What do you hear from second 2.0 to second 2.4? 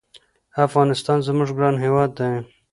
دی